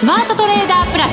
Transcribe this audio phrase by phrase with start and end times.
[0.00, 1.10] スマートトレーダープラス。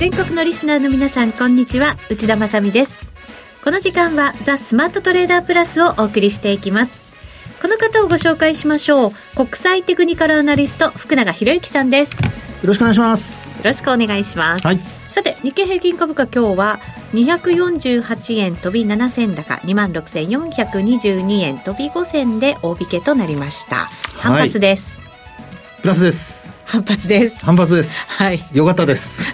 [0.00, 1.96] 全国のリスナーの皆さんこんにちは。
[2.10, 2.98] 内田まさです。
[3.62, 7.00] この時間はザ・スマートトレーダープラスをお送りしていきます。
[7.62, 9.12] この方をご紹介しましょう。
[9.36, 12.14] 国際テクニカルアナリスト福永博之さんです。
[12.14, 12.18] よ
[12.64, 13.58] ろしくお願いします。
[13.58, 14.80] よろしくお願いします、はい、
[15.14, 16.80] さて日経平均株価今日は
[17.12, 23.88] 248円飛び7銭高26,422円飛び5銭で大引けとなりました。
[24.16, 26.52] 反発です、はい、プラスです。
[26.64, 27.44] 反発です。
[27.44, 28.08] 反発です。
[28.08, 28.44] はい。
[28.52, 29.24] よかったです。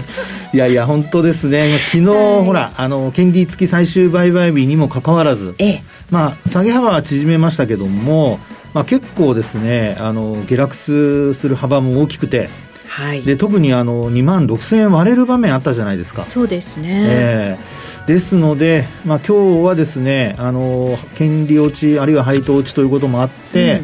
[0.54, 1.80] いやいや本当ですね。
[1.90, 8.40] 昨日、はい、ほらあの権利付き最終売買日にもかかわらず、ええ、まあ下げ幅は縮めましたけども
[8.72, 12.48] まあ、結構ですねあの下落する幅も大きくて、
[12.96, 16.24] はい、で特にあの2万6000円割れる場面あったじゃないですか。
[16.24, 23.82] そうですね、えー、ですので、まあ、今日はですねあの権利落ちあるいは配当落ちということもあって、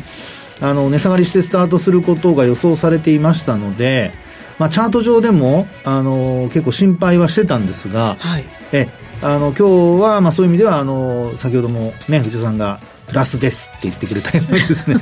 [0.63, 4.13] うん、あの値下がりしてスタートすることが予想されていましたので、
[4.59, 8.89] まあ、チャート上でもあの結構心配はしてたんですが、はい、え
[9.21, 14.97] あの今日はまあそういう意味ではあの先ほどもね藤田さんがプラスですって言ってくれたようですね。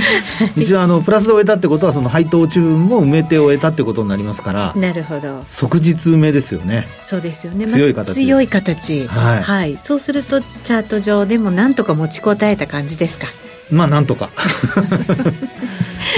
[0.56, 5.44] 一応あのプラスで終えたってことはその配当値分も埋めて終えたってことになりますからなるほど。
[5.50, 6.86] 即日埋めですよね。
[7.04, 13.28] そうですよね、強い形強い形、はい、はい、そうするとチャート上でもなんとか持ちこたえた感じですか？
[13.70, 14.30] まあなんとか。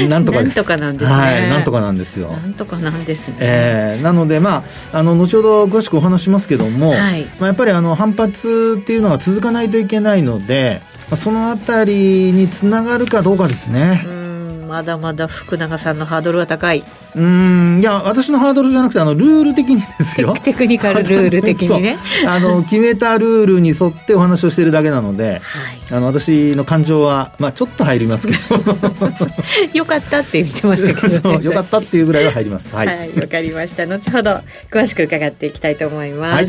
[0.09, 0.57] なんとかです。
[0.57, 1.19] なんとかなんですね。
[1.19, 2.29] はい、なんとかなんですよ。
[2.33, 3.37] なんとかなんですね。
[3.41, 10.83] えー、なので、まあ、あの、後ほど詳しくお話しますけども、はい、まあ、やっぱりあの、反発っていうのが続かないといけないので、
[11.17, 14.05] そのあたりにつながるかどうかですね。
[14.67, 16.85] まだまだ福永さんのハードルは高い。
[17.19, 20.35] うんいや私のハードルじゃなくてあのルール的にですよ。
[20.43, 21.99] テクニカルルール的にね。
[22.27, 25.41] あの決めたルールに沿ってお話をしているだけなので、はい、
[25.91, 28.39] あの私の感情は、まあ、ちょっと入りますけど。
[29.75, 32.75] よかったって言ってましたけど、ね、よかったっていうぐらいは入ります。
[32.75, 32.87] はい。
[32.87, 33.87] わ、はい、かりました。
[33.87, 34.41] 後ほど
[34.71, 36.49] 詳しく伺っていきたいと思います、はい。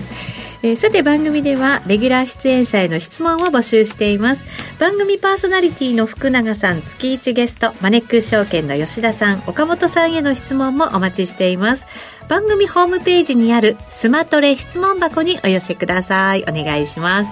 [0.62, 4.46] えー、さて番組ではレギュラー出演者への質問を募集しています。
[4.78, 11.88] 番組パーソナリティの福永さん月1ゲストマネックス証券の吉田さん岡本さんへの質問もお待ちしています
[12.28, 17.32] 番組ホームページにあるスマトレ質問箱にお寄せくださいお願いします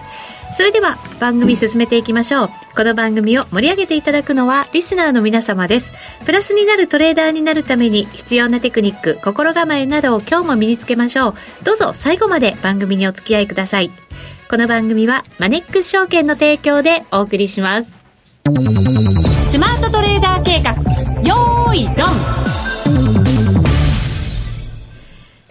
[0.54, 2.50] それでは番組進めていきましょう。
[2.76, 5.92] この番組を盛り上げていただくのはリスナーの皆様です。
[6.26, 11.36] プラスになるトレーダーになるために必要なテクニック、心構えなどを今日も身につけましょう。
[11.64, 13.92] どうぞ最後まで番組にお付き合いください。
[14.50, 17.92] この番組はマネックス証券の提供でお送りします。
[19.50, 20.72] スマートトレーダー計画、
[21.24, 22.57] よーいドン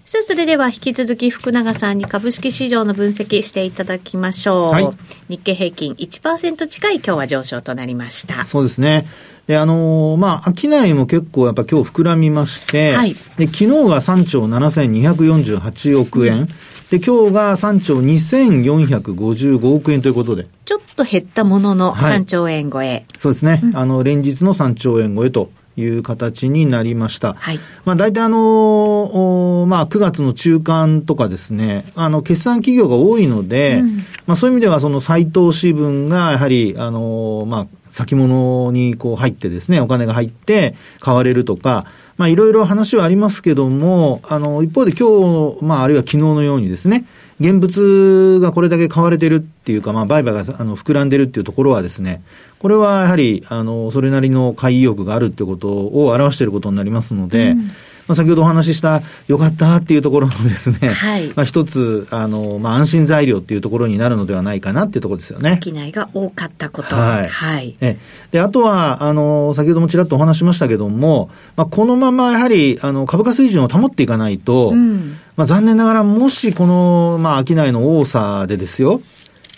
[0.06, 4.70] さあ、それでは引き続き福永さんに株式市場の分析していただきましょう。
[4.70, 4.88] はい、
[5.28, 8.44] 日経平均1%近い今日は上昇となりました。
[8.44, 9.04] そうですね。
[9.48, 16.42] で、あのー、まあ、商いも結構やっぱ今日膨らみまして、はい、で、昨日が3兆7248億円。
[16.42, 16.48] うん
[16.88, 20.46] で、今日が3兆2455億円ということで。
[20.64, 22.88] ちょっと減ったものの3兆円超え。
[22.88, 23.60] はい、そうですね。
[23.60, 27.34] うん、あの、連日の3兆円超えという形になりました。
[27.34, 27.60] はい。
[27.84, 41.86] まあ大体あの、まあ9月の中間とかですね、あの決算企業が多いので、うん、まあそういう意味ではその再投資分がやはり、あの、まあ先物にこう入ってですね、お金が入って買われるとか、
[42.16, 47.06] まあいろいろ話はありますけども、あの一方で今日、まああるいは昨日のようにですね、
[47.38, 52.22] 現物がこれだけ買われてるっていうか、まあ、売買があの膨らんでるっていうところはですね、
[52.58, 57.70] これはやはり、あの、それなりの買い意欲があるってことを表していることになりますので、うん
[58.06, 65.58] まあ、先ほどお話しした、よかったっていうところのですね、はい、まあ一つ、あの、まあ安心材料っていうところになるのではないかなっていうところですよね。
[65.62, 66.94] 商いが多かったこと。
[66.94, 67.28] はい。
[67.28, 67.76] はい。
[67.80, 67.98] え、
[68.30, 79.00] で、あとは、あの、先ほどもちらっとお話しましたけども、まあこのままやはり、あの、株価水準を保っていかないと、うん、まあ残念ながら、もしこの、まあ商いの多さでですよ、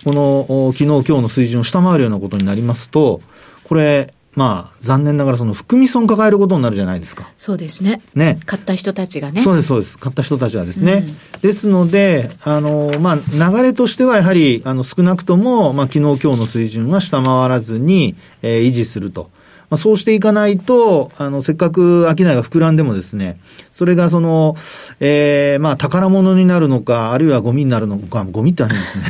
[0.05, 3.21] この、昨日今日の水準を下回るようなことになりますと、
[3.65, 7.33] これ、まあ、残念ながらその含み損抱えることになるじゃないですか。
[7.39, 8.01] そうですね。
[8.15, 8.39] ね。
[8.47, 9.43] 買った人たちがね。
[9.43, 9.99] そうです、そうです。
[9.99, 11.05] 買った人たちはですね。
[11.35, 19.31] うん、ですので、あの、まあ、流れとしてはやはり、あの、少なくとも、まあ、昨日今日の水準は下回らずに、えー、維持すると。
[19.71, 23.39] まあ、そうしていかないと、あの、せっかく商いが膨らんでもですね、
[23.71, 24.57] それがその、
[24.99, 29.05] ええー、まあ、宝物になるのか、あるいはゴミになるのか、ゴミってあるんですね。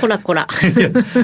[0.00, 0.48] こらこら。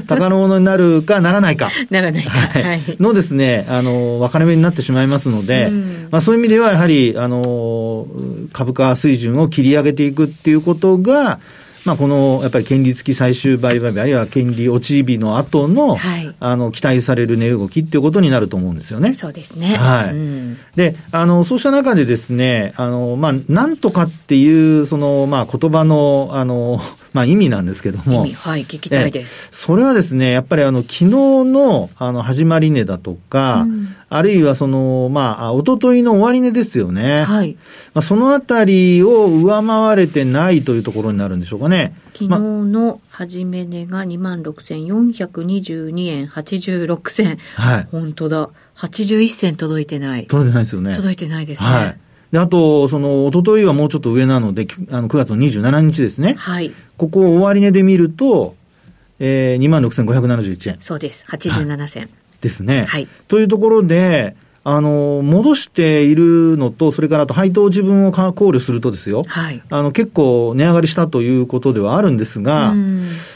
[0.06, 1.70] 宝物になるか、ならないか。
[1.91, 2.31] ならないか。
[2.31, 2.82] はい。
[3.00, 8.06] のですね、あの、分かれ目になってしまいますので、うん、まあ、そういう意味では、やはり、あの、
[8.53, 11.41] 株価水準を切り上げていくっていうことが、
[11.88, 19.14] まあ、このやっぱり権利付き最終売買日、あるいは権利落ち日の後の、はい、あの、期待される値動きっていうことになると思うんですよね。
[19.14, 19.75] そうですね。
[19.75, 20.11] はい。
[20.11, 26.82] うん、で、あの、そうした中でですね、あの、まあ、なんとかっていう、その、まあ、言葉の、あの、
[27.19, 28.20] まあ、意味なんですけども。
[28.20, 28.26] は
[28.56, 29.49] い、聞きたいです。
[29.50, 37.25] それはですね、やっぱりあの、昨日の、あの、始まり値だとか、うん、あるいはその、まあ、おとといの終値ですよね。
[37.25, 37.56] はい。
[37.93, 41.93] まあ、そのあたりを上回れてないというところになるんでしょうかね。
[42.12, 47.38] 昨日の始め値が26,422円86銭。
[47.56, 47.88] はい。
[47.91, 48.49] 本当だ。
[48.76, 50.29] 81銭届いてない。
[50.29, 50.94] 届いてないですよね。
[50.94, 51.69] 届いてないですね。
[51.69, 51.99] はい。
[52.32, 56.34] で、あと、その、おとといはもうちょっと上なので、あの、9月の27日ですね。
[56.34, 56.72] はい。
[56.96, 58.54] ここを終値で見ると、
[59.19, 60.76] えー、26,571円。
[60.80, 61.25] そうです。
[61.28, 62.12] 87銭、はい。
[62.40, 62.84] ですね。
[62.86, 63.08] はい。
[63.28, 69.22] というところで、あの、戻しているのと、それからあと配当自分を考慮するとですよ。
[69.26, 69.62] はい。
[69.70, 72.74] あの、結構値上がりしたということではあるんですが、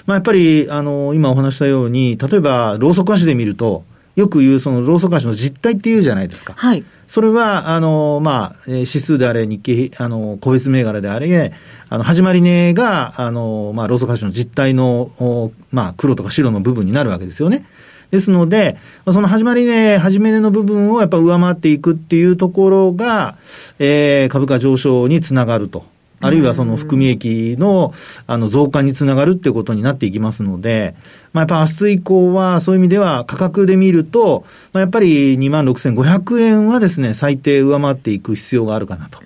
[0.04, 3.84] まあやっぱり、あの、今お話したように、例えば、ローソク足で見ると、
[4.16, 6.54] よく言うそのローソク足の実態っていうじゃないですか。
[6.56, 6.84] はい。
[7.06, 11.52] それは、あの、まあ、指数であれ、日経、あの、個別銘柄であれ、
[11.90, 17.66] あの、始まり値が、あの、まあ、ローソク足の実態の、まあ、黒とか白の部分になるわけですよね。
[18.10, 23.36] ですので、その始まり値、始め値の部分をやっぱ上回っていくっていうところが、
[23.78, 25.84] えー、株価上昇につながると。
[26.22, 27.92] あるいはその含み益の
[28.26, 30.94] あの増加につながるっていうことになっていきますので、
[31.32, 39.20] まあ、やっぱ明日以降はそういう意味では価格で見ると、まあ、やっぱり26,500円はですね、最低上回っていく必要があるかなと。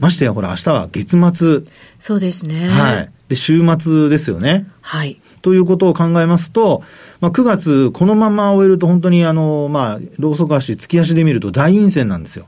[0.00, 1.60] ましてやほら明日は月末。
[1.98, 2.68] そうですね。
[2.68, 3.10] はい。
[3.28, 4.66] で、週末ですよね。
[4.80, 5.20] はい。
[5.42, 6.82] ということを考えますと、
[7.20, 12.46] まあ、9月このまま終えると本当にあの、まあ、ローソク足、月足で見ると大陰線なんですよ。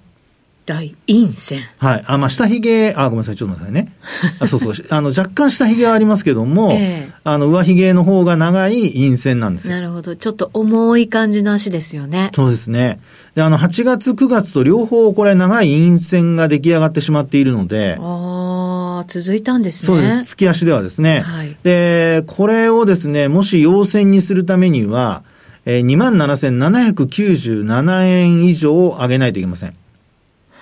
[0.66, 1.60] 大陰線。
[1.78, 2.04] はい。
[2.06, 3.92] あ、まあ、下髭、あ、ごめんなさい、ちょっと待ってね。
[4.40, 4.74] あそうそう。
[4.88, 9.74] あの、若干下髭はありますけども、えー、あの、上髭の方が長い陰線なんですよ。
[9.74, 10.16] なるほど。
[10.16, 12.30] ちょっと重い感じの足ですよね。
[12.34, 12.98] そうですね。
[13.34, 17.98] で、あの、8月、9月と両方、これ、長い陰線が出来上がってしまっているので。
[18.00, 19.86] ああ、続いたんですね。
[19.86, 20.30] そうです。
[20.30, 21.20] 月足ではですね。
[21.20, 21.54] はい。
[21.62, 25.24] で、これをですね、もし陽線にするためには、
[25.66, 29.74] えー、27,797円以上上げないといけません。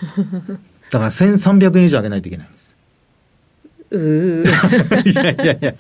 [0.91, 2.63] だから1300円以上上げないといけないんです。
[3.93, 4.45] う
[5.05, 5.75] いやいやいや、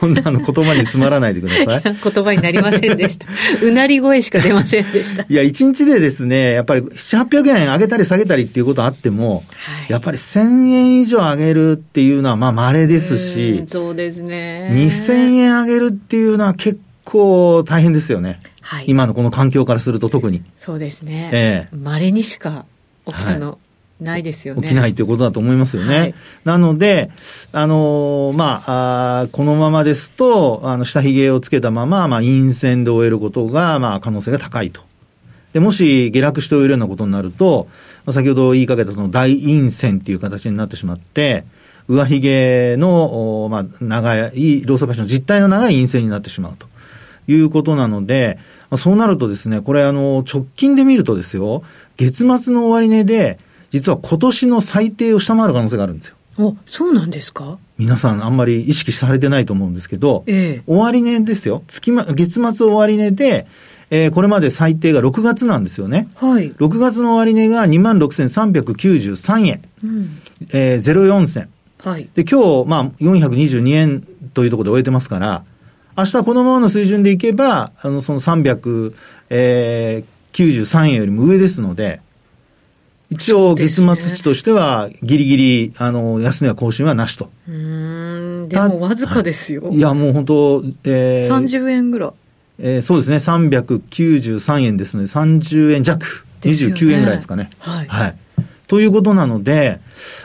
[0.00, 1.92] そんなの言葉に詰まらないでください。
[1.92, 3.26] い言葉になりませんでした。
[3.62, 5.26] うなり声しか出ませんでした。
[5.28, 14.70] いや、一日でですね、やっぱり7、800円上げたり下げたりっていうことあっても、はい、やっぱり1000円以上上げるっていうのはまあ稀ですし、そうですね。
[14.72, 18.40] 2000円上げるっていうのは結構大変ですよね。
[18.62, 18.84] はい。
[18.86, 20.42] 今のこの環境からすると特に。
[20.56, 21.30] そうですね。
[21.32, 21.82] ええー。
[21.82, 22.64] 稀にしか
[23.06, 23.50] 起きたの。
[23.50, 23.58] はい
[24.00, 24.62] ないですよね。
[24.62, 25.98] 起きないということだと思いますよね。
[25.98, 26.14] はい、
[26.44, 27.10] なので、
[27.52, 34.82] あのー、まあ、あこのままですと、あの、下髭をつけたまま、まあ、陰線で終えることが、まあ、可能性が高いと。
[35.52, 37.68] で、もし下落して終えるようなことになると、
[38.06, 41.44] まあ、先ほど言いかけたその大陰線っていう形になってしまって、
[41.88, 46.66] 上髭の、まあ、長い、ローソク足の実態の長い陰線になってしまうと
[47.26, 48.38] いうことなので、
[48.70, 51.62] まあ、そうなるとですね、これあの、直近で見るとですよ、
[51.96, 53.38] 月末の終値で、
[53.70, 56.14] 実は今年の最低を下回る可能性があるんですよ。
[56.40, 57.58] お、そうなんですか？
[57.78, 61.62] 皆さんあんまり意識されてないと思うんですけど、ええ、終値ですよ。
[61.68, 63.46] 月ま、月末終値で、
[63.90, 66.08] えー、これまで最低が6月なんですよね。
[66.16, 66.52] はい。
[66.52, 69.62] 6月の終値が26,393円。
[69.82, 70.18] うん。
[70.52, 71.48] えー、04銭。
[71.82, 72.08] はい。
[72.14, 74.00] で、今日、まあ、422円
[74.34, 75.44] というところで終えてますから、
[75.96, 78.94] 明日このままの水準でいけば、あの、その393、
[79.30, 82.00] えー、円よりも上ですので、
[83.10, 87.30] 一応、月末値としては、ぎりぎり、あの、安値は更新はなしと。
[87.48, 89.70] うん、でもわずかですよ。
[89.70, 92.10] いや、もう本当、えー、30円ぐらい。
[92.60, 97.50] えー、そうですね、393円ですので、30円弱、29円ぐらいですかね。
[97.60, 97.86] はい。
[97.86, 98.16] はい。
[98.66, 99.80] ということなので、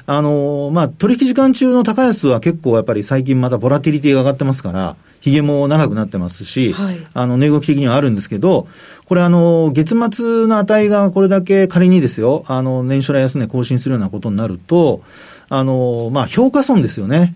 [0.05, 8.67] あのまあ、取引時間中の高安は結構やっぱり最近またボラティリティが上がってますから、髭も長くなってますし、はい、あの、値動き的にはあるんですけど、
[9.05, 15.01] これあの、月末の値がこれだけ仮にですよ、あの、年初来安値更新するようなことになると、
[15.47, 17.33] あの、まあ、評価損ですよね。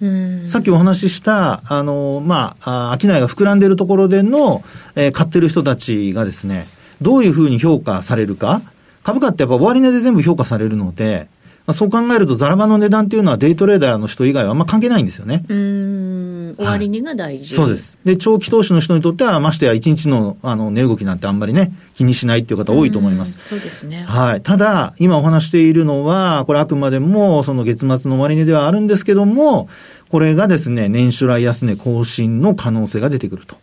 [0.50, 4.63] さっきお話しした、あの、まあ、商いが膨らんでいるところでの、
[4.96, 6.67] えー、買ってる人たちがですね、
[7.01, 8.62] どういうふうに評価されるか。
[9.03, 11.29] 株価ってやっぱ終値で全部評価されるので、
[11.67, 15.43] まあ、そう考えると、ザラバの値段っていうのはデイトレーダーの人以外はあんま関係ないんですよね。
[15.50, 16.55] うん。
[16.57, 17.97] 終値が大事、はい、そうです。
[18.05, 23.38] で、長期投資の人にとっては、ましてや1日のあの値動きなんてあんまりね、気にしないっていう方多いと思います。
[23.43, 24.05] そうですね。
[24.07, 24.41] はい。
[24.41, 29.67] ただ、今お話しているのは、これあくまでも、その月末の終値ではあるんですけども、
[30.07, 33.57] これがですね、年初来安値更新の可能性が出てくると。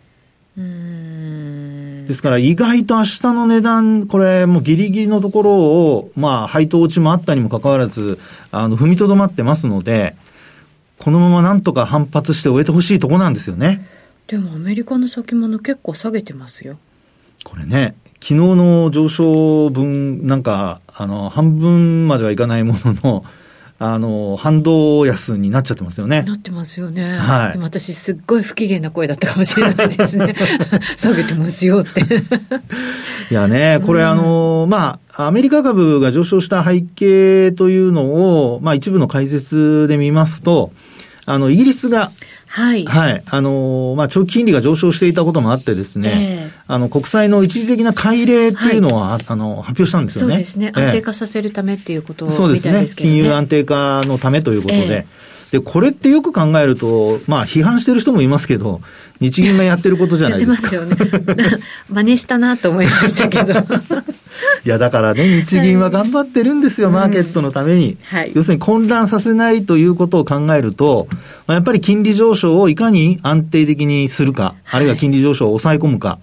[2.06, 8.18] ですから意外と明日の値段、これもうギリギリのところを、まあ配当落ちもあったにもかかわらず、
[8.50, 10.16] あの、踏みとどまってますので、
[10.99, 13.87] このままなんとか反発して終えてほしいとこなんですよね。
[14.26, 16.78] でもアメリカの先物結構下げてますよ。
[17.44, 23.25] これね、昨日の上昇分、なんか、あの、半分まではいかないものの、
[23.93, 26.23] あの、反動安になっちゃってますよね。
[26.23, 27.12] なってますよね。
[27.12, 27.59] はい。
[27.59, 30.35] 私、すっごい不機嫌な声だったかもしれないですね。
[30.97, 32.00] 下げてますよって
[33.31, 38.05] いやね、これ、うん、あの、まあ、アメリカ株が上昇した背景というの
[38.55, 40.73] を、まあ、一部の解説で見ますと、
[41.26, 42.11] あの、イギリスが、
[42.54, 42.84] はい。
[42.84, 43.23] はい。
[43.26, 50.34] あの、まあ、長期金利が上昇していたこともあってですね、えー、あの、国債の一時的な買い入れっていうのは、はい、あの、発表したんですよね。
[50.34, 50.70] そうですね。
[50.73, 52.76] 安定化させるためっていうことみたいですけどね。
[52.76, 53.08] そうですね。
[53.08, 54.84] 金融安定化のためということで。
[54.84, 55.04] えー、
[55.54, 58.80] で、これってよく考えると、まあ、批判してる人もいますけど、
[59.20, 60.75] 日銀がやってることじゃないですか。
[60.75, 61.58] やってますよね。
[61.88, 63.52] 真似したなと思いましたけど。
[64.66, 68.32] いや、だからね、日銀は頑張ってるんですよ、はい、マーケットのために、はい。
[68.34, 71.06] 要するに混乱させないということを考えると、
[71.46, 76.18] まあ、やっぱり金利上昇をいかに安定的にするか、あるいは金利上昇を抑え込むか。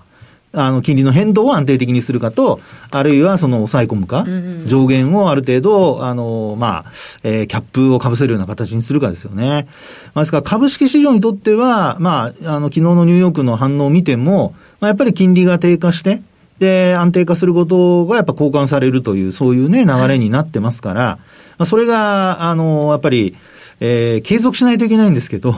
[0.54, 4.26] あの、金利の変動を安定的にするかと、あるいはその抑え込むか、
[4.66, 6.92] 上限をある程度、あの、まあ、
[7.24, 9.68] えー、キャップを被せるような形にするかですよね。
[10.14, 16.22] まあ、ですから株式市場にとっては、まあ、あの、昨日のニューヨークの反応を見ても、まあ、やっぱり金利が低下して、
[16.60, 21.16] で、安定化することがやっぱ交換されるという、そういうね、流れになってますから、はい、
[21.60, 23.38] まあ、それが、あの、やっぱり、
[23.80, 25.50] えー、継続しないといけないんですけど、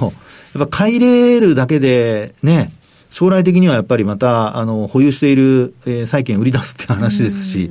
[0.55, 2.71] やっぱ買い入れるだけで、ね、
[3.13, 7.69] 将来的にはやっぱりまた、あの、保有している、えー、債券売り出すって話ですし、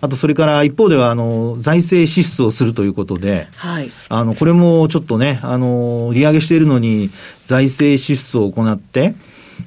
[0.00, 3.90] あと、それから一方では、あの、財政支出をするということで、はい。
[4.08, 7.10] あの、これもちょっとね、あの、利上げしているのに、
[7.44, 9.14] 財政支出を行って、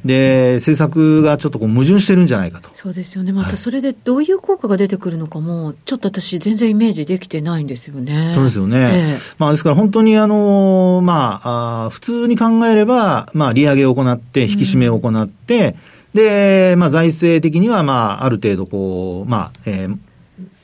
[0.05, 2.69] で、政策がちょっとこう矛盾してるんじゃないかと。
[2.73, 3.31] そうですよね。
[3.31, 8.33] またそれでどういう効果が出てくるのかも、ちょっと私全然イメージできてないんですよね。
[8.35, 8.77] そうですよね。
[8.79, 15.75] えー、まあですから本当にあの、まあ、あ普通に考えれば、まあ利上げを行って、引き締めを行って、
[16.15, 19.97] うん、で、まあ財政的にはまあある程度こう、まあ、えー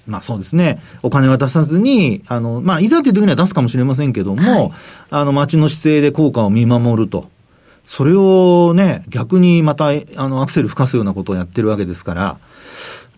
[0.08, 0.82] まあそうですね。
[1.04, 4.72] お金は出さずに、あの、まあ、いざという時には出すかもしれませんけども、はい、
[5.12, 7.30] あの、町の姿勢で効果を見守ると。
[7.88, 12.38] それをね、逆にまた、あの、アクセル吹かすようなことをやってるわけですから、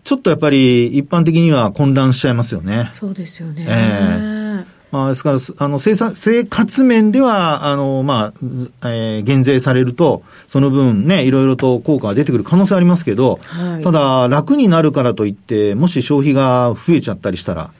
[0.04, 2.92] ちょっとやっぱり一般的には混乱しちゃいますよね。
[2.94, 3.66] そうですよね。
[3.68, 8.32] ええー、まあ、ですから、あの、生産、生活面では、あの、ま
[8.80, 17.72] あ、えー、減税されると、その分ね、いろいろと効果が出てくる可能性ありますけど、はい、ただ、楽になるからといって、もし消費が増えちゃったりしたら、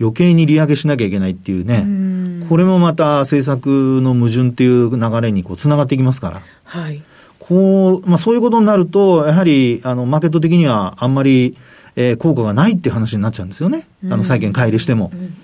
[0.00, 6.42] 余計に利上げしなきゃいけないっていうね、うこれもまた政策の矛盾っていう流れにこうつながっていきますから。
[6.64, 7.02] はい。
[7.38, 11.56] こう、まあそういうことになると、やはり、あの、マーケット的にはあんまり、
[11.96, 13.88] えー、効果がないっていう話になっちゃうんですよね。
[14.04, 15.10] あの、債券買い入れしても。
[15.12, 15.34] うんうん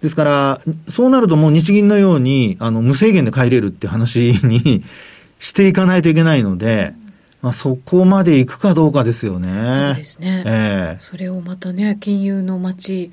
[0.00, 4.82] ですから、そうなるともう日銀のように、あの、無制限で買い入れるって話に
[5.38, 6.94] していかないといけないので、
[7.42, 9.72] まあ、そこまで行くかどうかですよね。
[9.74, 10.42] そうですね。
[10.46, 13.12] ええー、それをまたね、金融の街、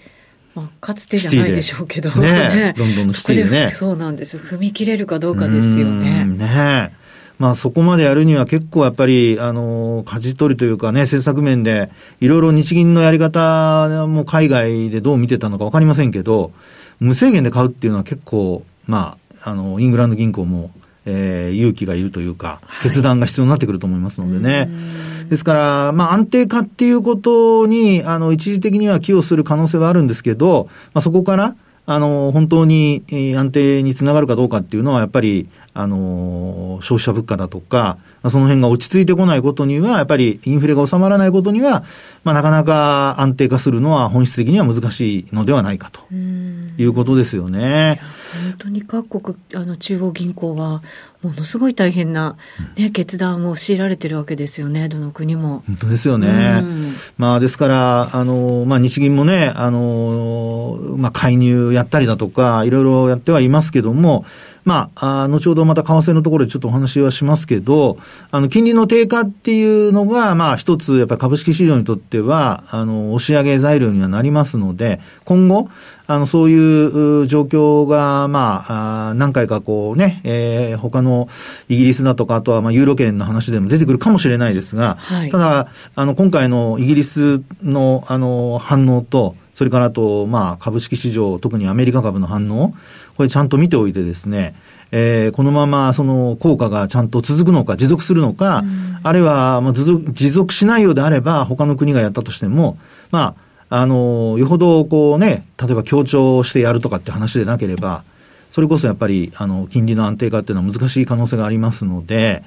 [0.57, 3.69] まあ、かつてじゃないでしょうけど、ね、ロンドンのシティでね。
[3.69, 4.41] そうなんですよ。
[4.41, 6.25] 踏み切れるかどうかですよね。
[6.25, 6.91] ね
[7.37, 16.51] まあそこまでやるには結構やっぱり、あの、舵取りというかね、政策面で、いろいろ日銀のやり方も海外でどう見てたのかわかりませんけど、
[16.99, 20.71] 無制限で買うっていうのは結構、まあ、あの、イングランド銀行も、
[21.09, 24.59] えー、勇気がいるというか、決断が必要になってくると思いますのでね。
[24.59, 24.67] はい
[25.29, 31.55] ですから、まあ安定化っていうことに、あの、一時的には寄与する可能性はあるんですけど、まあそこから、
[31.89, 33.03] あの、本当に
[33.37, 37.97] 安定につながるかどうかっていうのは、やっぱり、あの、消費者物価だとか、
[38.29, 41.85] その辺が落ち着いてこないことには、やっぱりインフレが収まらないことには、
[42.25, 48.01] まあ、なかなか安定化するのは本質的には難しいのではないかということですよね。
[48.49, 50.81] 本当に各国、あの、中央銀行は、
[51.23, 52.37] ものすごい大変な、
[52.75, 55.63] ね、決断を強いられてるわけですよね、どの国も。
[55.65, 56.63] 本当ですよね。
[57.17, 64.25] まあ、ですから、あの、まあ、日銀もね、あの、まあ、介入やったりだとか、いろいろやってはいますけども、
[64.67, 67.97] まあ、あ後ほどまた為替のところでちょっとお話はしますけど、
[68.31, 75.69] あの、金利の低下っていうのが、まあ、一つ、やっぱり株式市場にとっては、あの、押し上げ材料にはなりますので、今後、
[76.07, 81.27] あの、そういう状況が、まあ、あ何回かこうね、えー、他の
[81.67, 92.73] イギリスだとか、あとはまあユーロ圏の話でも出てくるかもしれないですが、はい、ただ、あの、今回のイギリスの、あの、反応と、それからあと、まあ、株式市場、特にアメリカ株の反応、
[93.17, 94.55] これちゃんと見ておいてですね、
[94.91, 102.77] えー、このままその効果がちゃんと続くのか、持続するのか、うん、あるいは、まあ、持続しないようであれば、他の国がやったとしても、
[103.11, 108.03] まあ、あの、よほどこうね、例えば強調してやるとかって話でなければ、
[108.49, 112.43] それこそやっぱり、あの、金利の安定化っていうのは難しい可能性がありますので、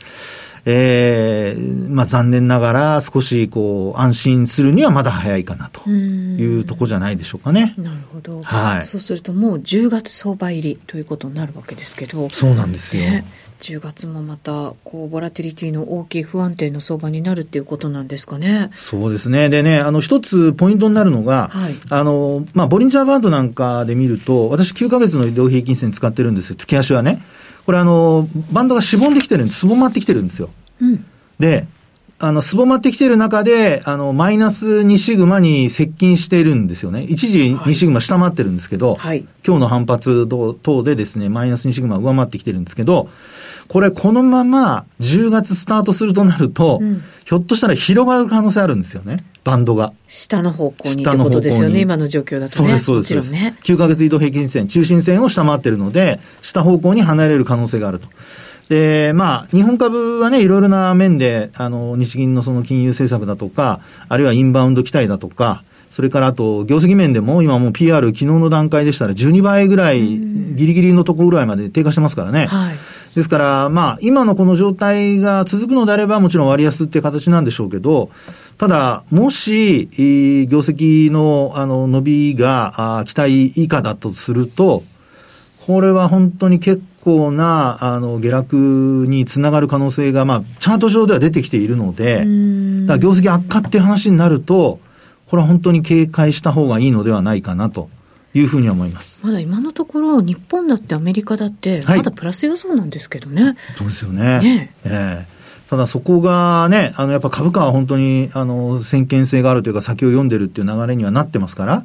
[0.66, 7.74] えー、まあ残念ながら少しこう安心するにはまだ早いかなというとこじゃないでしょうかね。
[7.78, 8.42] なるほど。
[8.42, 8.84] はい。
[8.84, 12.28] そうするともう10月相場入りということになるわけですけど。
[12.30, 13.04] そうなんですよ。
[13.04, 13.24] ね
[13.60, 18.70] 10月もまた、こう、ボラティリティの大きい不安定の相場になるっていうことなんですかね。
[18.72, 19.48] そうですね。
[19.48, 26.56] でね、あの、一つポイントになるのが、はい、あの、まあ、ボリンジャーバンドなんかで見ると、私9ヶ月の移動平均線使ってるんですよ。
[26.56, 27.22] 月足はね。
[27.66, 29.60] これあの、バンドがしぼんできてるんです。
[29.60, 30.50] すぼまってきてるんですよ。
[30.80, 31.04] うん、
[31.38, 31.66] で、
[32.22, 37.02] あの、すぼまってきてる中で、あの、マイナス2シグマに接近しているんですよね。
[37.04, 43.08] 一時2シグマ下回ってるんですけど、はい、今日の反発等でですね、マイナス2シグマ上回ってきてるんですけど、
[43.68, 49.16] これこのまま10月スタートするとなると、うん、ひょっとしたら広がる可能性あるんですよね。
[49.42, 49.94] バンドが。
[50.06, 52.64] 下の方向にってことですよね、今の状況だとね。
[52.64, 53.14] そうです、そうです。
[53.14, 53.56] もちろんね。
[53.62, 58.08] 9ヶ月移動平均線、中心線を下回ってるので、下方向に離れる可能性があると。
[58.70, 72.46] で、まあ、日本株はね、いろいろな面で、あの、日銀のその金融政策だとか、あるいはインバウンド期待だとか、それからあと、業績面でも、今もう PR、昨日の段階でしたら12倍ぐらい、ギリギリのところぐらいまで低下してますからね。
[72.46, 72.76] はい。
[73.16, 78.10] ですから、まあ、今のこの状態が続くのであれば、もちろん割安っていう形なんでしょうけど、
[78.56, 79.88] ただ、もし、
[80.48, 84.84] 業績の、あの、伸びが、期待以下だとすると、
[85.66, 88.56] これは本当に結構な、あの、下落
[89.08, 92.24] につながる可能性が、まあ、チャート上では出てきているので、
[92.86, 94.80] だ業績悪化って話になると、
[95.28, 97.88] これは本当に警戒した方がいいのではないかなと。
[98.32, 99.26] いうふうに思います。
[99.26, 103.42] まだ今のところ、日本だってアメリカだって、まだプラス予想なんですけどね。
[103.42, 104.38] はい、そうですよね。
[104.38, 111.84] ねえー、ただそこがね、あの、やっぱ株価は本当に、あの、先見性があるというか、先を読んでるっていう流れにはなってますから、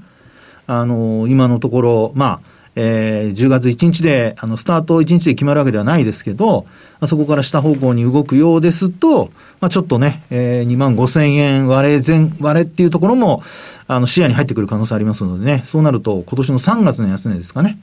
[0.67, 6.65] あの、今のところ、まあ、えー、10月1日で、あの、スタート1日で決まるわけではないですけど、
[6.99, 13.43] あ、そこから下方向に動くようですと、まあ、ちょっとね、えー、2万5千円割れ前、割れっていうところも、
[13.87, 17.79] あの、視野に入ってくる可能性ありますのでね、そうなると、今年の3月の安値ですかね。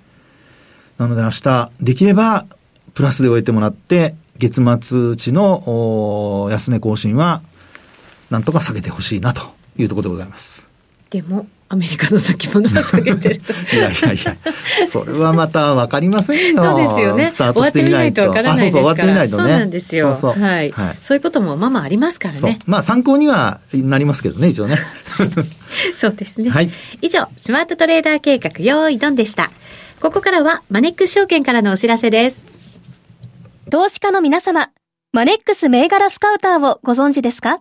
[0.98, 2.44] なので明日、できれば、
[2.94, 7.42] プラスで終えてもらって、月末値の安値更新は、
[8.30, 9.42] なんとか下げてほしいなと
[9.76, 10.68] いうところでございます。
[11.10, 13.54] でも、アメリカの先物が下げてると。
[13.74, 14.36] いやいやいや、
[14.90, 16.62] それはまた分かりませんよ。
[16.62, 17.30] そうですよね。
[17.30, 18.30] スタートしてみないと。
[18.30, 18.82] 終わってみないと分からないですから。
[18.82, 19.42] そうそう、終わってみないとね。
[19.42, 20.18] そうなんですよ。
[20.20, 20.70] そうそうはい。
[20.70, 22.58] はい、そういうこともまあまあありますからね。
[22.66, 24.76] まあ参考にはなりますけどね、一応ね。
[25.96, 26.50] そうですね。
[26.50, 26.70] はい。
[27.00, 29.50] 以上、スマートトレーダー計画、用意ドンでした。
[30.00, 32.44] ここからは、マネックス証券からのお知らせです。
[33.70, 34.68] 投資家の皆様、
[35.14, 37.60] マネックス銘柄スカウターをご存知ですか？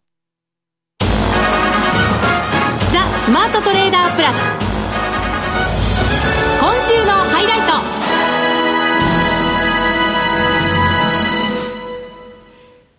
[2.91, 4.37] ザ・スマートトレーダープラス。
[6.59, 7.71] 今週のハイライト。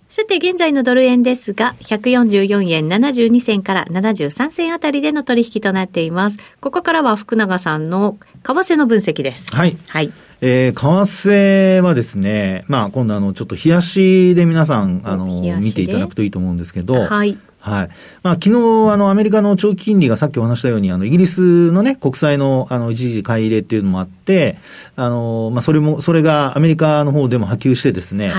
[0.09, 6.39] さて、現在のドル円ですが、144円72銭から73銭あたりでの取引となっています。
[6.63, 9.55] ここからは福永さんの為替の分析です。
[9.55, 9.77] はい。
[9.89, 10.11] はい。
[10.41, 15.27] えー、為替はですね、まあ、今度あの、ちょっと冷やしで皆さん、あの、
[15.61, 17.39] 見ていただくといいと思うんですけど、はい。
[17.63, 17.89] はい。
[18.25, 24.59] まあ、昨日、あの、アメリカの長期金利がさっきお話したように、あの、イギリスのね、国債の、あの、一時買い入れっていうのもあって、
[24.97, 28.33] あの、まあ、それも、それがアメリカの方でも波及してですね、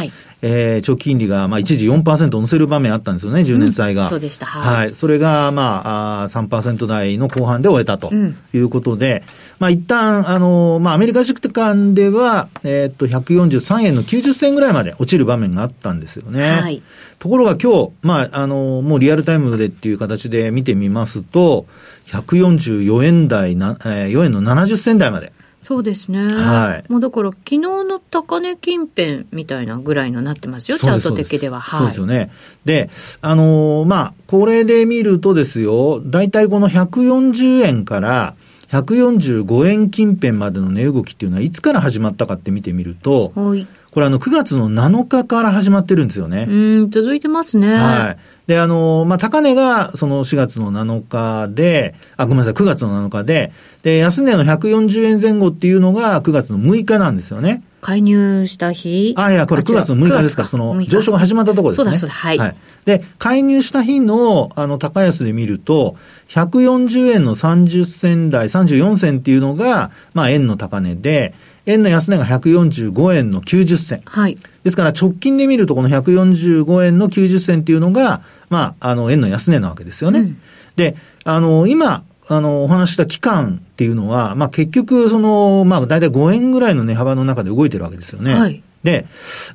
[0.46, 4.04] えー、長期金利が、まあ、一時4%乗せる場面あったんですよね、10年債が。
[4.04, 4.46] うん、そうでした。
[4.46, 4.76] はい。
[4.76, 4.94] はい。
[4.94, 16.52] それが、まあ、あ3%台の後半で終えたということで、うん、まあ、一旦、あの、まあ、アメリカ軸間では、えー、っと、143円の90銭ぐらいまで落ちる場面があったんですよね。
[16.52, 16.82] はい。
[17.20, 21.68] ところが今日、まあ、あの、もうリアルタイムでっていう形で見てみますと、
[22.08, 25.32] 144円台な、えー、4円の70銭台まで。
[25.64, 26.22] そうですね。
[26.22, 26.92] はい。
[26.92, 31.62] もうだから、昨日の高値近辺みたいなぐらいのなってますよ、チャート的では。
[31.62, 31.80] はい。
[31.80, 32.32] そうですよね。
[32.66, 32.90] で、
[33.22, 38.36] あのー、まあ、これで見るとですよ、大体この140円から
[38.72, 43.66] 145円近辺までの値動きっていうのはいつから始まったかって見てみると、はい。
[43.92, 46.48] これあの9月の7日から始まってるんですよね。
[46.50, 46.52] う
[46.88, 47.74] ん、続いてますね。
[47.76, 48.18] はい。
[48.48, 53.52] で、あの、まあ、高値がその4月の7日で、あ、ごめんなさい、9月の7日で、
[53.84, 57.64] で、安値の140円前後っていうのが9月の6日なんですよね。
[57.82, 59.14] 介入した日？
[59.18, 61.86] あ、いや、これ9月の6日ですか、その上昇が始まったところですね。
[61.86, 62.38] そうだ、そうだ、はい。
[62.38, 62.56] はい。
[62.86, 65.96] で、介入した日の、あの、高安で見ると、
[66.30, 71.34] 140円の30銭台、34銭っていうのが、まあ、円の高値で、
[71.66, 74.02] 円の安値が145円の90銭。
[74.06, 74.38] はい。
[74.64, 80.20] ですから直近で見るとこの145円の90銭っていうのが、まあ、あの、円の安値なわけですよね。
[80.20, 80.42] うん、
[80.76, 88.34] で、あの、今、あの、お話した期間っていうのは、まあ結局、その、まあ大体5円ぐらいの値幅の中で動いてるわけですよね。
[88.34, 88.64] はい。
[88.84, 89.06] で、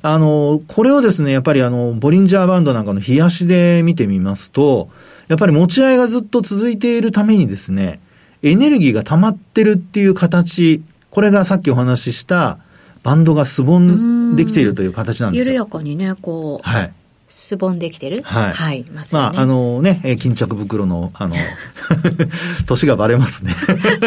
[0.01, 4.89] あの、これをですね、やっぱりあの、ボリンジャーバンドなんかの冷やしで見てみますと、
[5.27, 7.99] やっぱり持ち合いがずっと続いているためにですね、
[8.41, 12.59] エネルギーが溜まってるっていう形これがさっきお話しした
[13.03, 15.45] バンドがすぼんできているという形なんですよ。
[15.45, 16.67] 緩やかにね、こう。
[16.69, 16.93] はい。
[17.29, 18.23] すぼんできてる？
[18.23, 18.53] はい。
[18.53, 18.85] はい。
[18.91, 21.35] まあ、あのね、巾着袋の、あの、
[22.65, 23.55] 年がバレますね。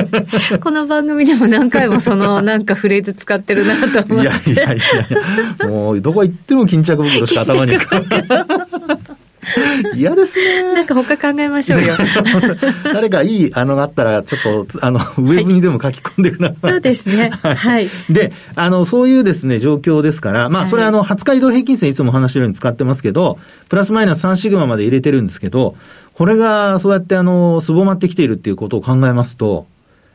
[0.61, 4.51] この番組でも何回もその、 なんかフレーズ使ってるなと思って。
[4.51, 4.79] いやいやい
[5.61, 7.79] やもう、どこ行っても巾着袋しか頭に
[9.95, 10.75] 嫌ですね。
[10.75, 11.97] なんか他考えましょうよ。
[12.85, 16.71] 誰かいいあのがあったら、ちょっと、あの、ウェブにでも書き込んでください。
[16.71, 17.31] そうですね。
[17.43, 17.89] はい。
[18.09, 25.75] で、あの、そういうですね、状況ですから、まあ、それあの、20日移動平均線いつも話してるように使ってますけど、プラスマイナス3シグマまで入れてるんですけど、
[26.15, 29.67] これがそうやってあの、すぼまってきているっていうことを考えますと、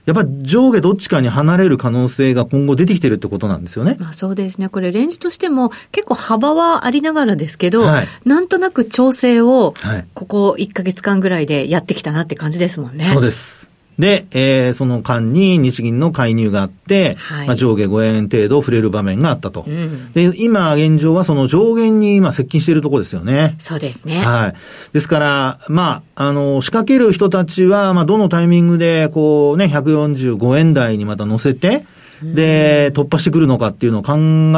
[0.08, 3.98] やっぱり上下どっちかに離れる可能性が今後出てきてるってことなんですよね。
[4.00, 4.70] まあそうですね。
[4.70, 9.74] これレンジとしても結構幅はありながらですけど、はい、なんとなく調整を
[10.14, 13.04] ここ1ヶ月間ぐらいでやってきたなって感じですもんね。
[13.04, 13.67] そうです。
[14.00, 19.64] で、えー、その間に日銀の介入があって、はい、まあ、上下5円程度触れる場面があったと。
[19.68, 23.56] うん、で、今現状はその上限に今接近しているところですよね。
[23.60, 24.24] そうですね。
[24.24, 24.56] はい。
[24.94, 31.86] ですから、まあ、あの、仕掛ける人たちは、まあ、どのタイミングで、こうね、145円台にまた乗せて、
[32.22, 34.16] で、突破してくるのかっていうのを考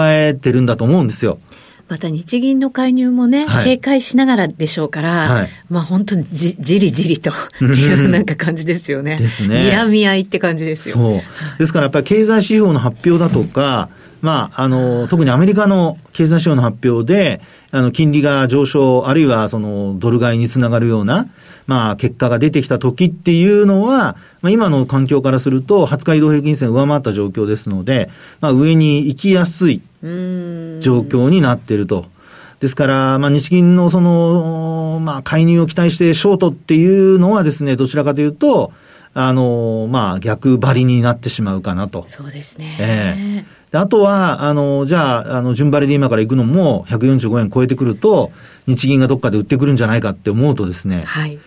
[0.10, 1.40] えてるんだと思うんですよ。
[1.90, 9.18] また日銀の介入もね、はい、警戒しながらでしょうから、はい、まあ本当にじじりじりとっていうなんか感じですよね。
[9.18, 9.70] ですね。
[9.70, 10.96] 睨み合いって感じですよ。
[10.96, 11.22] そう。
[11.58, 13.90] ですからやっぱり経済指標の発表だとか、
[14.22, 21.28] まあ、あの、特にアメリカの経済指標の発表で、あの、金利が上昇、あるいはその、ドル買いにつながるような、
[21.68, 28.10] まあ、結果が出てきた時っていうのは、まあ、今の環境からすると、20日移動平均線上回った状況ですので、
[28.42, 32.06] まあ、上に行きやすい状況になっていると。
[32.60, 38.74] ですから、まあ、日銀のその、まあ、介入を期待してショートっていうのはですね、どちらかというと、
[39.14, 42.04] あの、まあ、逆張りになってしまうかなと。
[42.08, 42.78] そうですね。
[42.80, 48.32] ええーあとは、あの、じゃあ、あの、順張りで今から行くのも145円超えてくると、
[48.66, 51.38] 日銀がどっかで売ってくるんじゃないかって思うとですね、はい。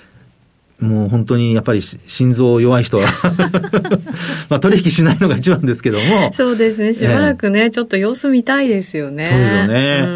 [0.82, 3.04] もう本当にやっぱり心臓弱い人は
[4.50, 6.32] まあ取引しないのが一番ですけども。
[6.36, 6.92] そうですね。
[6.92, 9.28] しばらくね、えー、ちょっと様子見たいですよね。
[9.28, 10.04] そうですよね。
[10.04, 10.10] う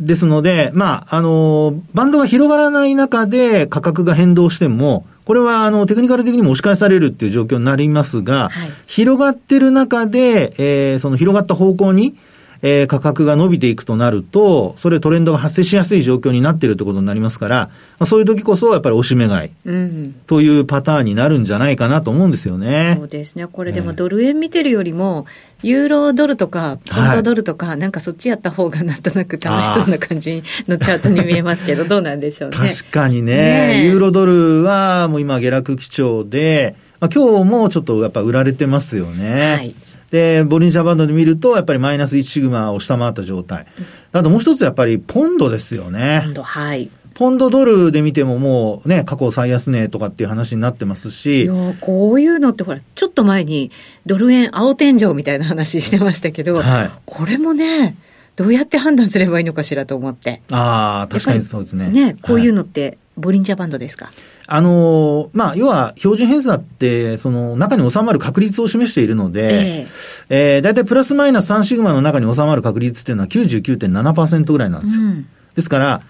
[0.00, 12.16] ん、ですので、まあ、あの、バンドが広がらない中で価格が変動しても、これはあのテクニカル的にも押し返されるっていう状況になりますが、はい、広がってる中で、えー、その広がった方向に、
[12.62, 17.56] えー、価格が伸びていくとなると、それトレンドが発生しやすい状況になっているということになりますから、
[17.98, 22.94] まあ、そういう時こそやっぱり押し目買い、うん、というパターンになるんじゃないかなと思うんですよね。
[22.96, 23.48] そうですね。
[23.48, 25.26] これでもドル円見てるよりも、
[25.62, 32.56] ユーロドルとか、ポンドドルとか、はい、なんかそっちやった方がなんとなく楽しそうな感じのチャートに見えますけど、 どうなんでしょうね。
[32.56, 39.52] 確かにね、ユーロドルはもう今下落基調で、まあ、今日もちょっとやっぱ売られてますよね。
[39.52, 39.74] はい。
[40.12, 43.66] で、ボリンジャーバンドで見ると、やっぱりマイナス1シグマを下回った状態。
[44.12, 46.20] あともう一つやっぱりポンドですよね。
[46.24, 46.90] ポンド、はい。
[47.14, 51.44] ポンドドルで見てももうね、過去最安値とかっていう話になってますし。
[51.44, 53.70] いやこういうのってほら、ちょっと前に
[54.04, 57.96] ドル円青天井みたいな話してましたけど、はい、これもね、
[58.36, 60.42] どうやって判断すればいいのかしらと思って。
[60.50, 61.88] ああ、確かにそうですね。
[61.88, 64.10] ね、こういうのって、ボリンジャーバンドですか、
[64.46, 69.88] あのまあ、要は標準偏差って、その中に収まる確率を示しているので、えー、
[70.30, 75.02] えー、大体プラスマイナス3シグマの中に収まる確率っていうのは99.7%ぐらいなんですよ。
[75.02, 76.02] うん、ですから、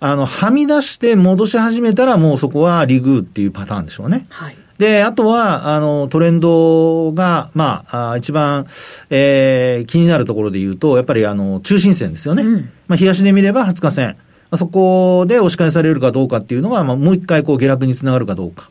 [0.00, 4.26] あの、はみ出して戻し始めたらもうそこはリグーっていうパターンでしょうね。
[4.28, 4.56] はい。
[4.78, 8.66] で、あとは、あの、トレンドが、まあ、あ一番、
[9.10, 12.42] えー、気になるところで言うと、やっぱりあの、中心線ですよね。
[12.42, 14.16] うん、まあ、日足で見れば20日線。
[14.56, 18.70] そこで押し返されるかどうかっていうのが、まあ、もう一回こう下落につながるかどうか。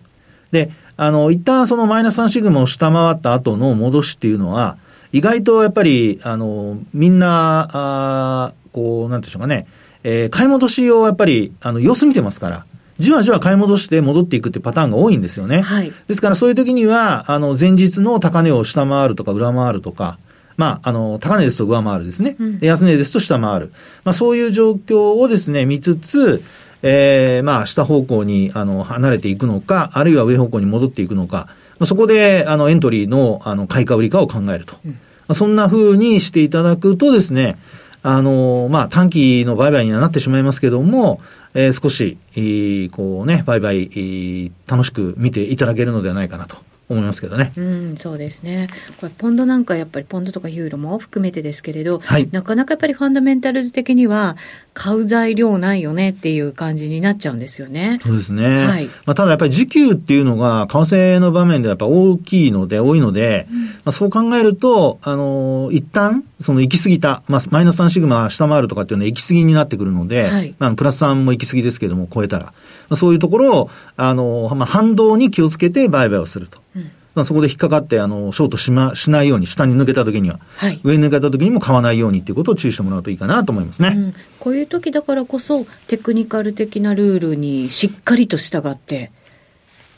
[0.52, 4.78] で、あの、一旦そのマイナス3シグマを下回った後の戻しっていうのは、
[5.12, 9.68] 意外とやっぱり、あの、みんな、あこう、なんていうんでしょうかね、
[10.04, 12.66] えー、買い戻しをやっぱり、あの、様子見てますから、
[13.00, 15.62] じわじわ買い戻して戻っていくっていうパターンが多いんですよね。
[15.62, 15.94] はい。
[16.08, 20.20] ですからそういう時には、あの、前日の高値を下回るとか裏回るとか、
[20.60, 22.36] まあ、あの、高値ですと上回るですね。
[22.38, 23.72] うん、安値ですと下回る。
[24.04, 26.44] まあ、そういう状況をですね、見つつ、
[26.84, 34.76] えー、まあ、下方向に、あの、離れていくのか、あるいは上方向に戻っていくのか、まあ、そこで、あの、エントリーの、あの、買いか売りかを考えると。
[34.86, 34.98] うん、ま
[35.30, 37.58] あ、そんな風にしていただくとですね、
[38.04, 41.22] あの、まあ、短期の売買にはなってしまいますけども、
[41.54, 46.58] えー、少し、えー、こうね、売買、えー、楽しく見ていただけるのではないかなと
[46.90, 47.54] 思いますけどね。
[47.56, 48.68] うん、そうですね。
[49.00, 54.38] これ、ポンドなんかやっぱり、ポンドとかユーロも含めてですけれど、はい、なかなかやっぱりファンダメンタルズ的には、
[54.74, 58.00] 買う材料ないよねっていう感じになっちゃうんですよね。
[58.04, 58.66] そうですね。
[58.66, 58.86] はい。
[59.06, 72.46] まあ、ただやっぱり需給っていうのが、為替の場面でやっぱ大きいので、多いので、うん、まあ、そう考えると、あの、一旦、その行き過ぎた、まあ、マイナス3シグマ下回るとかっていうのは行き過ぎになってくるので、はい、まあ、プラス3も行き過ぎですけども、超えたら。
[72.46, 72.54] ま
[72.92, 76.60] あ、そういうところを、あの、まあ、反動に気をつけて売買をすると。
[76.76, 83.90] うんまあ、そこで引っかかって、あの、ショートしま、しないように、下に抜けた時には、はい、上に抜けた時にも買わないようにっていうことを注意してもらうといいかなと思いますね。
[83.90, 89.12] うん、こういう時だからこそ、テクニカル的なルールにしっかりと従って、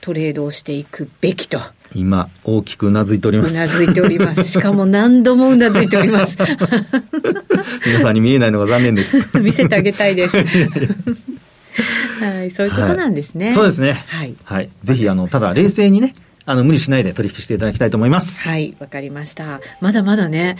[0.01, 1.59] トレードをしていくべきと。
[1.93, 3.53] 今、大きくうなずいております。
[3.53, 4.43] うなずいております。
[4.43, 6.37] しかも何度もうなずいております。
[7.85, 9.27] 皆さんに見えないのが残念です。
[9.39, 10.37] 見せてあげたいです。
[12.19, 13.47] はい、そういうことなんですね。
[13.47, 14.03] はい、そうですね。
[14.07, 14.35] はい。
[14.43, 14.69] はい。
[14.83, 18.47] ぜひ、あの、ただ冷静にね、あの、無理しないで取引していただきたいと思います。
[18.47, 19.61] はい、わかりました。
[19.79, 20.57] まだまだね、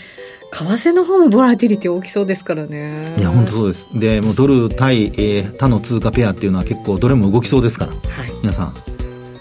[0.52, 3.16] 為替の方もボラティリティ大きそうですからね。
[3.18, 3.88] いや、本当そうです。
[3.94, 8.74] で、もうドル対、えー、他の通貨ペアっていうのは結構どれも動きそうですから、はい、皆さん、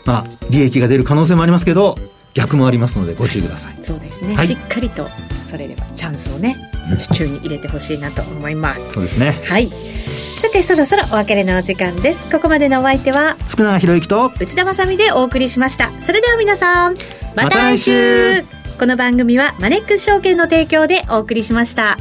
[0.06, 1.96] まあ、利益が出る可能性もありますけど、
[2.34, 3.78] 逆もありますのでご注意ください。
[3.82, 4.36] そうですね。
[4.36, 5.08] はい、しっかりと、
[5.50, 6.56] それではチャンスをね、
[7.10, 8.94] 手中に入れてほしいなと思います。
[8.94, 9.40] そうですね。
[9.46, 9.72] はい。
[10.42, 16.96] さてそろそろお別れのお時間ですここまでのお相手は福永博之と内田まさでお送りしましたそれでは皆さん
[17.36, 18.48] また来週ま、
[18.80, 21.96] この番組はマネックス証券の提供でお送りしました